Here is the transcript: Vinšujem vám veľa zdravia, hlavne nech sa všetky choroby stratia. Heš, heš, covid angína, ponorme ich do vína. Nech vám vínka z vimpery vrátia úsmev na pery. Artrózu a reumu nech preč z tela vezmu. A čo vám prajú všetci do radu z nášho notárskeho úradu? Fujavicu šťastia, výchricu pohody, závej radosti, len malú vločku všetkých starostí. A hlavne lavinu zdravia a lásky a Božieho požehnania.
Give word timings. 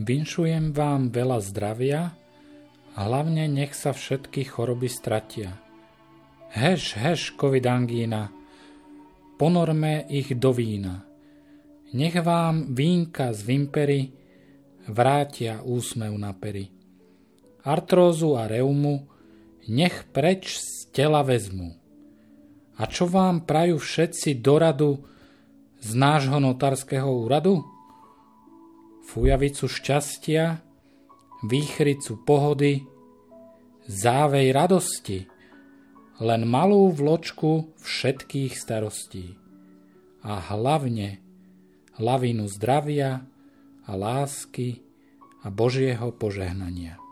Vinšujem 0.00 0.72
vám 0.72 1.12
veľa 1.12 1.44
zdravia, 1.44 2.16
hlavne 2.96 3.44
nech 3.52 3.76
sa 3.76 3.92
všetky 3.92 4.48
choroby 4.48 4.88
stratia. 4.88 5.60
Heš, 6.56 6.96
heš, 6.96 7.20
covid 7.36 7.68
angína, 7.68 8.32
ponorme 9.36 10.08
ich 10.08 10.32
do 10.40 10.56
vína. 10.56 11.04
Nech 11.92 12.16
vám 12.16 12.72
vínka 12.72 13.36
z 13.36 13.44
vimpery 13.44 14.00
vrátia 14.88 15.60
úsmev 15.60 16.16
na 16.16 16.32
pery. 16.32 16.72
Artrózu 17.60 18.40
a 18.40 18.48
reumu 18.48 19.04
nech 19.68 20.08
preč 20.16 20.64
z 20.64 20.88
tela 20.96 21.20
vezmu. 21.20 21.76
A 22.80 22.88
čo 22.88 23.04
vám 23.04 23.44
prajú 23.44 23.76
všetci 23.76 24.40
do 24.40 24.56
radu 24.56 24.90
z 25.84 25.92
nášho 25.92 26.40
notárskeho 26.40 27.04
úradu? 27.04 27.79
Fujavicu 29.10 29.66
šťastia, 29.66 30.62
výchricu 31.42 32.22
pohody, 32.22 32.86
závej 33.90 34.54
radosti, 34.54 35.26
len 36.22 36.46
malú 36.46 36.94
vločku 36.94 37.74
všetkých 37.82 38.54
starostí. 38.54 39.34
A 40.22 40.38
hlavne 40.54 41.18
lavinu 41.98 42.46
zdravia 42.46 43.26
a 43.82 43.92
lásky 43.98 44.78
a 45.42 45.50
Božieho 45.50 46.14
požehnania. 46.14 47.09